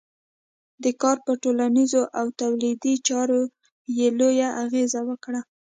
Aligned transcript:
دا 0.83 0.91
کار 1.01 1.17
پر 1.25 1.35
ټولنیزو 1.43 2.01
او 2.19 2.25
تولیدي 2.39 2.93
چارو 3.07 3.41
یې 3.97 4.07
لوی 4.19 4.39
اغېز 4.63 4.91
وکړ. 5.07 5.33